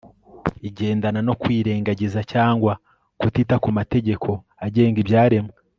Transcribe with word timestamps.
igendana 0.67 1.19
no 1.27 1.33
kwirengagiza 1.41 2.19
cyangwa 2.31 2.73
kutita 3.19 3.55
ku 3.63 3.69
mategeko 3.77 4.29
agenga 4.65 4.97
ibyaremwe… 5.05 5.53